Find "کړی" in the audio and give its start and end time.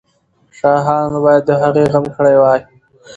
2.15-2.35